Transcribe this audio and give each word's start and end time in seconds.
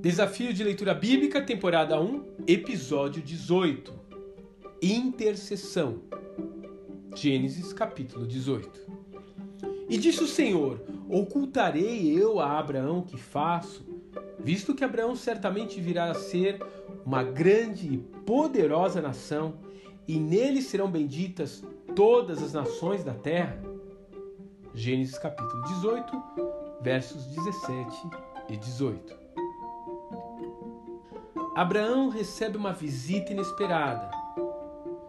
Desafio 0.00 0.54
de 0.54 0.64
leitura 0.64 0.94
bíblica, 0.94 1.42
temporada 1.42 2.00
1, 2.00 2.24
episódio 2.46 3.20
18. 3.20 3.92
Intercessão. 4.80 6.00
Gênesis 7.14 7.74
capítulo 7.74 8.26
18. 8.26 8.80
E 9.90 9.98
disse 9.98 10.24
o 10.24 10.26
Senhor: 10.26 10.80
Ocultarei 11.06 12.18
eu 12.18 12.40
a 12.40 12.58
Abraão 12.58 13.02
que 13.02 13.18
faço, 13.18 13.84
visto 14.38 14.74
que 14.74 14.82
Abraão 14.82 15.14
certamente 15.14 15.78
virá 15.82 16.10
a 16.10 16.14
ser 16.14 16.58
uma 17.04 17.22
grande 17.22 17.92
e 17.92 17.98
poderosa 17.98 19.02
nação, 19.02 19.58
e 20.08 20.18
nele 20.18 20.62
serão 20.62 20.90
benditas 20.90 21.62
todas 21.94 22.42
as 22.42 22.54
nações 22.54 23.04
da 23.04 23.12
terra. 23.12 23.62
Gênesis 24.72 25.18
capítulo 25.18 25.62
18, 25.64 26.22
versos 26.80 27.26
17 27.26 28.08
e 28.48 28.56
18. 28.56 29.29
Abraão 31.60 32.08
recebe 32.08 32.56
uma 32.56 32.72
visita 32.72 33.32
inesperada. 33.32 34.10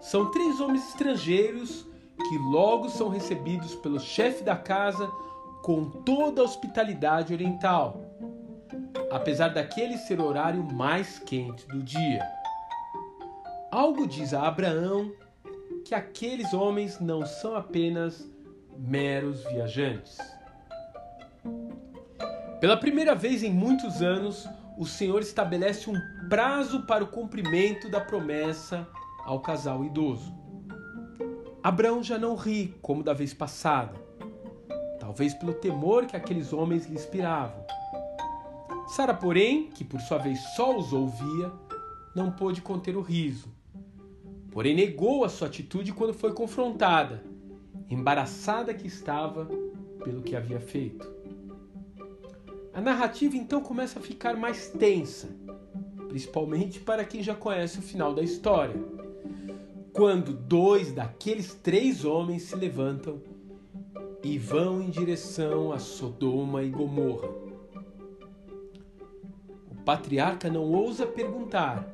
São 0.00 0.28
três 0.32 0.60
homens 0.60 0.88
estrangeiros 0.88 1.86
que 2.16 2.36
logo 2.36 2.88
são 2.88 3.08
recebidos 3.08 3.76
pelo 3.76 4.00
chefe 4.00 4.42
da 4.42 4.56
casa 4.56 5.06
com 5.62 5.88
toda 5.88 6.42
a 6.42 6.44
hospitalidade 6.44 7.32
oriental, 7.32 8.00
apesar 9.08 9.50
daquele 9.50 9.96
ser 9.96 10.18
o 10.18 10.24
horário 10.24 10.64
mais 10.64 11.16
quente 11.20 11.64
do 11.68 11.80
dia. 11.80 12.28
Algo 13.70 14.04
diz 14.04 14.34
a 14.34 14.42
Abraão 14.48 15.12
que 15.84 15.94
aqueles 15.94 16.52
homens 16.52 16.98
não 16.98 17.24
são 17.24 17.54
apenas 17.54 18.28
meros 18.76 19.44
viajantes. 19.44 20.18
Pela 22.60 22.76
primeira 22.76 23.14
vez 23.14 23.44
em 23.44 23.52
muitos 23.52 24.02
anos, 24.02 24.48
o 24.76 24.86
Senhor 24.86 25.20
estabelece 25.20 25.90
um 25.90 26.00
prazo 26.28 26.82
para 26.82 27.04
o 27.04 27.08
cumprimento 27.08 27.88
da 27.88 28.00
promessa 28.00 28.88
ao 29.24 29.40
casal 29.40 29.84
idoso. 29.84 30.34
Abraão 31.62 32.02
já 32.02 32.18
não 32.18 32.34
ri 32.34 32.74
como 32.82 33.02
da 33.02 33.12
vez 33.12 33.32
passada, 33.32 33.94
talvez 34.98 35.34
pelo 35.34 35.54
temor 35.54 36.06
que 36.06 36.16
aqueles 36.16 36.52
homens 36.52 36.86
lhe 36.86 36.94
inspiravam. 36.94 37.64
Sara, 38.88 39.14
porém, 39.14 39.70
que 39.70 39.84
por 39.84 40.00
sua 40.00 40.18
vez 40.18 40.40
só 40.56 40.76
os 40.76 40.92
ouvia, 40.92 41.52
não 42.14 42.32
pôde 42.32 42.60
conter 42.60 42.96
o 42.96 43.00
riso. 43.00 43.48
Porém, 44.50 44.74
negou 44.74 45.24
a 45.24 45.28
sua 45.28 45.48
atitude 45.48 45.92
quando 45.92 46.12
foi 46.12 46.32
confrontada, 46.32 47.22
embaraçada 47.88 48.74
que 48.74 48.86
estava 48.86 49.48
pelo 50.02 50.22
que 50.22 50.34
havia 50.34 50.60
feito. 50.60 51.11
A 52.74 52.80
narrativa 52.80 53.36
então 53.36 53.60
começa 53.60 53.98
a 53.98 54.02
ficar 54.02 54.34
mais 54.34 54.68
tensa, 54.68 55.28
principalmente 56.08 56.80
para 56.80 57.04
quem 57.04 57.22
já 57.22 57.34
conhece 57.34 57.78
o 57.78 57.82
final 57.82 58.14
da 58.14 58.22
história. 58.22 58.74
Quando 59.92 60.32
dois 60.32 60.90
daqueles 60.90 61.52
três 61.54 62.02
homens 62.06 62.44
se 62.44 62.56
levantam 62.56 63.20
e 64.24 64.38
vão 64.38 64.80
em 64.80 64.88
direção 64.88 65.70
a 65.70 65.78
Sodoma 65.78 66.62
e 66.62 66.70
Gomorra. 66.70 67.28
O 69.70 69.74
patriarca 69.84 70.48
não 70.48 70.62
ousa 70.62 71.04
perguntar, 71.04 71.86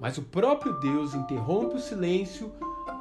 mas 0.00 0.16
o 0.16 0.22
próprio 0.22 0.80
Deus 0.80 1.14
interrompe 1.14 1.76
o 1.76 1.80
silêncio 1.80 2.50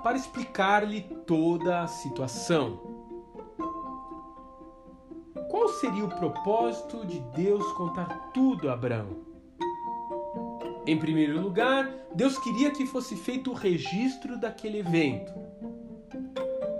para 0.03 0.17
explicar-lhe 0.17 1.01
toda 1.25 1.83
a 1.83 1.87
situação. 1.87 2.98
Qual 5.49 5.67
seria 5.67 6.05
o 6.05 6.09
propósito 6.09 7.03
de 7.07 7.19
Deus 7.35 7.73
contar 7.73 8.31
tudo 8.35 8.69
a 8.69 8.73
Abraão? 8.73 9.17
Em 10.85 10.95
primeiro 10.95 11.41
lugar, 11.41 11.91
Deus 12.13 12.37
queria 12.37 12.69
que 12.69 12.85
fosse 12.85 13.15
feito 13.15 13.49
o 13.49 13.55
registro 13.55 14.37
daquele 14.37 14.77
evento. 14.77 15.33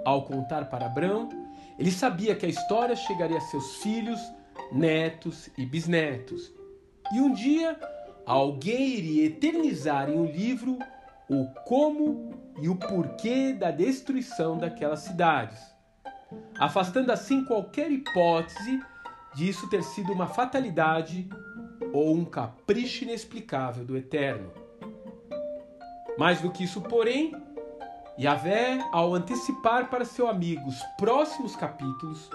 Ao 0.05 0.23
contar 0.23 0.69
para 0.69 0.85
Abraão, 0.85 1.29
ele 1.79 1.91
sabia 1.91 2.35
que 2.35 2.45
a 2.45 2.49
história 2.49 2.95
chegaria 2.95 3.37
a 3.37 3.41
seus 3.41 3.77
filhos, 3.77 4.19
netos 4.71 5.49
e 5.57 5.65
bisnetos. 5.65 6.53
E 7.11 7.19
um 7.19 7.33
dia, 7.33 7.75
alguém 8.23 8.89
iria 8.89 9.25
eternizar 9.25 10.11
em 10.11 10.17
um 10.17 10.25
livro 10.25 10.77
o 11.27 11.47
como 11.65 12.35
e 12.61 12.69
o 12.69 12.75
porquê 12.75 13.51
da 13.51 13.71
destruição 13.71 14.59
daquelas 14.59 14.99
cidades 14.99 15.78
afastando 16.59 17.11
assim 17.11 17.43
qualquer 17.45 17.89
hipótese 17.89 18.81
disso 19.33 19.69
ter 19.69 19.81
sido 19.81 20.11
uma 20.11 20.27
fatalidade 20.27 21.29
ou 21.93 22.13
um 22.13 22.25
capricho 22.25 23.05
inexplicável 23.05 23.85
do 23.85 23.95
Eterno. 23.95 24.51
Mais 26.17 26.41
do 26.41 26.51
que 26.51 26.65
isso, 26.65 26.81
porém, 26.81 27.33
Yahvé, 28.19 28.79
ao 28.91 29.15
antecipar 29.15 29.89
para 29.89 30.03
seu 30.03 30.27
amigo 30.27 30.67
os 30.67 30.83
próximos 30.97 31.55
capítulos, 31.55 32.29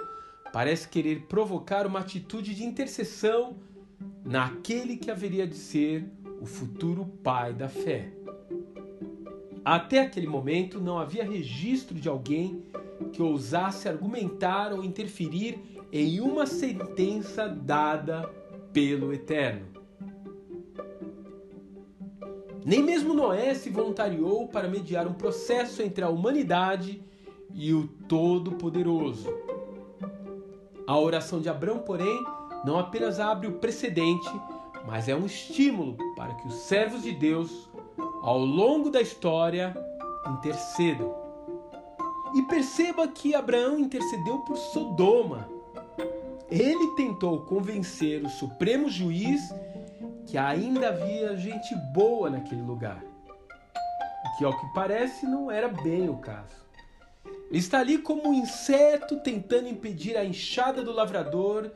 parece 0.50 0.88
querer 0.88 1.26
provocar 1.26 1.86
uma 1.86 2.00
atitude 2.00 2.54
de 2.54 2.64
intercessão 2.64 3.58
naquele 4.24 4.96
que 4.96 5.10
haveria 5.10 5.46
de 5.46 5.56
ser 5.56 6.10
o 6.40 6.46
futuro 6.46 7.04
pai 7.22 7.52
da 7.52 7.68
fé. 7.68 8.10
Até 9.62 10.00
aquele 10.00 10.26
momento 10.26 10.80
não 10.80 10.98
havia 10.98 11.24
registro 11.24 11.94
de 11.94 12.08
alguém 12.08 12.62
que 13.12 13.22
ousasse 13.22 13.88
argumentar 13.88 14.72
ou 14.72 14.84
interferir 14.84 15.58
em 15.92 16.20
uma 16.20 16.46
sentença 16.46 17.48
dada 17.48 18.28
pelo 18.72 19.12
Eterno. 19.12 19.66
Nem 22.64 22.82
mesmo 22.82 23.12
Noé 23.12 23.54
se 23.54 23.68
voluntariou 23.68 24.48
para 24.48 24.68
mediar 24.68 25.06
um 25.06 25.12
processo 25.12 25.82
entre 25.82 26.02
a 26.02 26.08
humanidade 26.08 27.02
e 27.52 27.74
o 27.74 27.86
Todo-Poderoso. 28.08 29.28
A 30.86 30.98
oração 30.98 31.40
de 31.40 31.48
Abraão, 31.48 31.78
porém, 31.78 32.24
não 32.64 32.78
apenas 32.78 33.20
abre 33.20 33.46
o 33.46 33.58
precedente, 33.58 34.28
mas 34.86 35.08
é 35.08 35.14
um 35.14 35.26
estímulo 35.26 35.96
para 36.16 36.34
que 36.34 36.48
os 36.48 36.54
servos 36.54 37.02
de 37.02 37.12
Deus, 37.12 37.70
ao 38.22 38.38
longo 38.38 38.90
da 38.90 39.00
história, 39.00 39.76
intercedam. 40.26 41.23
E 42.34 42.42
perceba 42.42 43.06
que 43.06 43.34
Abraão 43.34 43.78
intercedeu 43.78 44.40
por 44.40 44.56
Sodoma. 44.56 45.48
Ele 46.50 46.94
tentou 46.96 47.42
convencer 47.42 48.24
o 48.24 48.28
supremo 48.28 48.88
juiz 48.88 49.40
que 50.26 50.36
ainda 50.36 50.88
havia 50.88 51.36
gente 51.36 51.74
boa 51.92 52.28
naquele 52.28 52.62
lugar. 52.62 53.02
Que, 54.36 54.44
ao 54.44 54.58
que 54.58 54.66
parece, 54.74 55.26
não 55.26 55.50
era 55.50 55.68
bem 55.68 56.08
o 56.08 56.16
caso. 56.16 56.64
Ele 57.48 57.58
está 57.58 57.78
ali 57.78 57.98
como 57.98 58.30
um 58.30 58.34
inseto 58.34 59.20
tentando 59.20 59.68
impedir 59.68 60.16
a 60.16 60.24
enxada 60.24 60.82
do 60.82 60.92
lavrador 60.92 61.70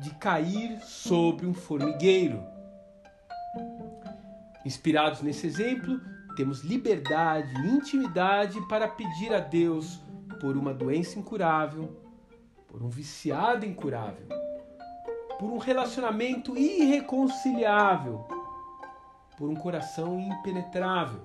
de 0.00 0.10
cair 0.14 0.80
sobre 0.80 1.46
um 1.46 1.52
formigueiro. 1.52 2.40
Inspirados 4.64 5.22
nesse 5.22 5.46
exemplo, 5.46 6.00
temos 6.34 6.62
liberdade 6.62 7.54
e 7.62 7.68
intimidade 7.68 8.60
para 8.68 8.88
pedir 8.88 9.32
a 9.32 9.40
Deus 9.40 10.00
por 10.40 10.56
uma 10.56 10.74
doença 10.74 11.18
incurável, 11.18 11.96
por 12.68 12.82
um 12.82 12.88
viciado 12.88 13.64
incurável, 13.64 14.26
por 15.38 15.50
um 15.50 15.58
relacionamento 15.58 16.56
irreconciliável, 16.56 18.26
por 19.38 19.48
um 19.48 19.54
coração 19.54 20.20
impenetrável. 20.20 21.20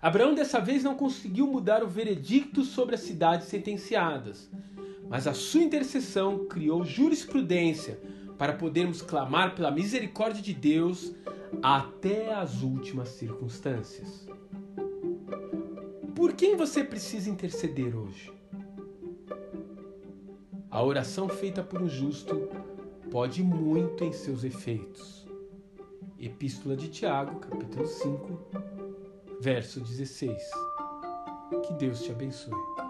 Abraão 0.00 0.34
dessa 0.34 0.60
vez 0.60 0.82
não 0.82 0.96
conseguiu 0.96 1.46
mudar 1.46 1.84
o 1.84 1.88
veredicto 1.88 2.64
sobre 2.64 2.94
as 2.94 3.02
cidades 3.02 3.46
sentenciadas, 3.46 4.50
mas 5.08 5.26
a 5.26 5.34
sua 5.34 5.62
intercessão 5.62 6.46
criou 6.46 6.84
jurisprudência 6.84 8.00
para 8.42 8.54
podermos 8.54 9.00
clamar 9.00 9.54
pela 9.54 9.70
misericórdia 9.70 10.42
de 10.42 10.52
Deus 10.52 11.14
até 11.62 12.34
as 12.34 12.64
últimas 12.64 13.10
circunstâncias. 13.10 14.26
Por 16.12 16.32
quem 16.32 16.56
você 16.56 16.82
precisa 16.82 17.30
interceder 17.30 17.96
hoje? 17.96 18.32
A 20.68 20.82
oração 20.82 21.28
feita 21.28 21.62
por 21.62 21.80
um 21.82 21.88
justo 21.88 22.48
pode 23.12 23.44
muito 23.44 24.02
em 24.02 24.10
seus 24.10 24.42
efeitos. 24.42 25.24
Epístola 26.18 26.76
de 26.76 26.88
Tiago, 26.88 27.38
capítulo 27.38 27.86
5, 27.86 28.40
verso 29.40 29.78
16. 29.78 30.42
Que 31.64 31.74
Deus 31.74 32.02
te 32.02 32.10
abençoe. 32.10 32.81